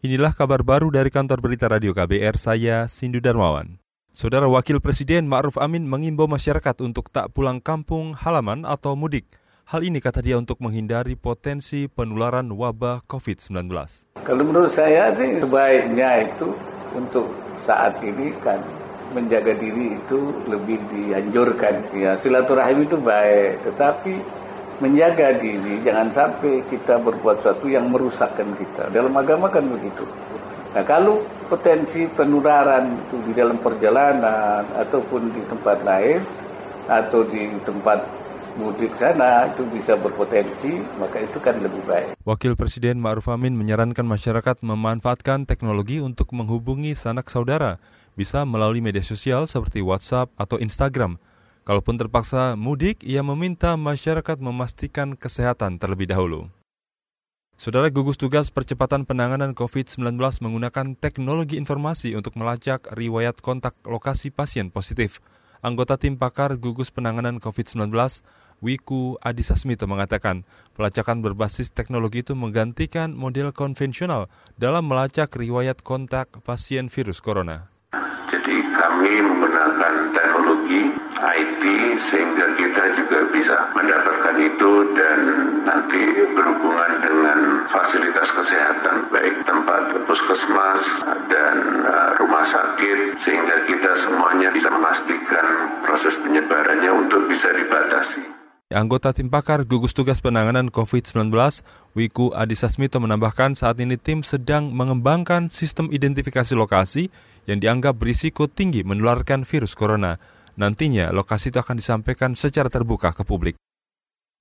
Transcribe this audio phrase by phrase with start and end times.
[0.00, 3.76] Inilah kabar baru dari kantor berita radio KBR, saya Sindu Darmawan.
[4.16, 9.28] Saudara Wakil Presiden Ma'ruf Amin mengimbau masyarakat untuk tak pulang kampung halaman atau mudik.
[9.68, 13.68] Hal ini kata dia untuk menghindari potensi penularan wabah COVID-19.
[14.24, 16.48] Kalau menurut saya sih sebaiknya itu
[16.96, 17.28] untuk
[17.68, 18.56] saat ini kan
[19.12, 21.76] menjaga diri itu lebih dianjurkan.
[21.92, 24.39] Ya silaturahim itu baik, tetapi
[24.80, 28.88] menjaga diri, jangan sampai kita berbuat sesuatu yang merusakkan kita.
[28.88, 30.08] Dalam agama kan begitu.
[30.72, 31.20] Nah kalau
[31.52, 36.20] potensi penularan itu di dalam perjalanan ataupun di tempat lain
[36.88, 38.00] atau di tempat
[38.56, 42.16] mudik sana itu bisa berpotensi, maka itu kan lebih baik.
[42.24, 47.78] Wakil Presiden Ma'ruf Amin menyarankan masyarakat memanfaatkan teknologi untuk menghubungi sanak saudara,
[48.18, 51.20] bisa melalui media sosial seperti WhatsApp atau Instagram–
[51.70, 56.50] Kalaupun terpaksa mudik, ia meminta masyarakat memastikan kesehatan terlebih dahulu.
[57.54, 64.74] Saudara gugus tugas percepatan penanganan COVID-19 menggunakan teknologi informasi untuk melacak riwayat kontak lokasi pasien
[64.74, 65.22] positif.
[65.62, 67.86] Anggota tim pakar gugus penanganan COVID-19,
[68.66, 70.42] Wiku Adisa Smito mengatakan,
[70.74, 74.26] pelacakan berbasis teknologi itu menggantikan model konvensional
[74.58, 77.70] dalam melacak riwayat kontak pasien virus corona.
[78.26, 81.59] Jadi kami menggunakan teknologi IT
[82.00, 85.18] sehingga kita juga bisa mendapatkan itu dan
[85.68, 86.00] nanti
[86.32, 94.72] berhubungan dengan fasilitas kesehatan baik tempat puskesmas dan uh, rumah sakit sehingga kita semuanya bisa
[94.72, 98.24] memastikan proses penyebarannya untuk bisa dibatasi.
[98.70, 101.34] Anggota tim pakar gugus tugas penanganan COVID-19,
[101.98, 107.10] Wiku Adhisa Smito menambahkan saat ini tim sedang mengembangkan sistem identifikasi lokasi
[107.50, 110.22] yang dianggap berisiko tinggi menularkan virus corona.
[110.60, 113.56] Nantinya lokasi itu akan disampaikan secara terbuka ke publik.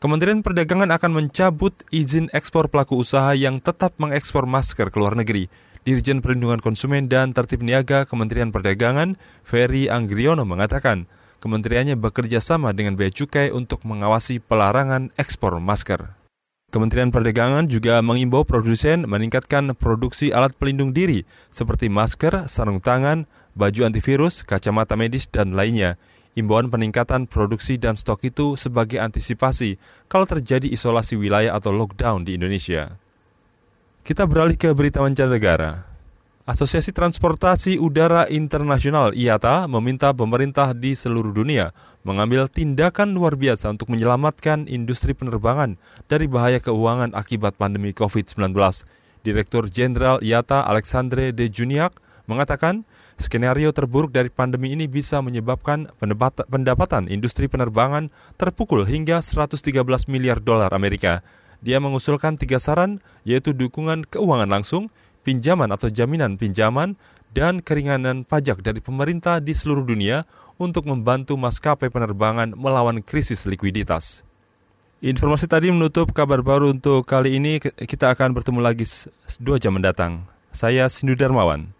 [0.00, 5.52] Kementerian Perdagangan akan mencabut izin ekspor pelaku usaha yang tetap mengekspor masker ke luar negeri.
[5.84, 11.04] Dirjen Perlindungan Konsumen dan Tertib Niaga Kementerian Perdagangan, Ferry Anggriono mengatakan,
[11.44, 16.16] kementeriannya bekerja sama dengan Bea Cukai untuk mengawasi pelarangan ekspor masker.
[16.74, 23.24] Kementerian Perdagangan juga mengimbau produsen meningkatkan produksi alat pelindung diri seperti masker, sarung tangan,
[23.56, 25.96] baju antivirus, kacamata medis, dan lainnya.
[26.36, 32.36] Imbauan peningkatan produksi dan stok itu sebagai antisipasi kalau terjadi isolasi wilayah atau lockdown di
[32.36, 33.00] Indonesia.
[34.04, 35.96] Kita beralih ke berita mancanegara.
[36.46, 41.74] Asosiasi Transportasi Udara Internasional IATA meminta pemerintah di seluruh dunia
[42.06, 45.74] mengambil tindakan luar biasa untuk menyelamatkan industri penerbangan
[46.06, 48.54] dari bahaya keuangan akibat pandemi COVID-19.
[49.26, 51.98] Direktur Jenderal IATA Alexandre de Juniac
[52.30, 55.88] mengatakan skenario terburuk dari pandemi ini bisa menyebabkan
[56.48, 59.72] pendapatan industri penerbangan terpukul hingga 113
[60.08, 61.24] miliar dolar Amerika.
[61.64, 64.92] Dia mengusulkan tiga saran, yaitu dukungan keuangan langsung,
[65.24, 66.94] pinjaman atau jaminan pinjaman,
[67.36, 70.24] dan keringanan pajak dari pemerintah di seluruh dunia
[70.56, 74.24] untuk membantu maskapai penerbangan melawan krisis likuiditas.
[75.04, 77.60] Informasi tadi menutup kabar baru untuk kali ini.
[77.60, 78.88] Kita akan bertemu lagi
[79.36, 80.24] dua jam mendatang.
[80.48, 81.75] Saya Sindu Darmawan.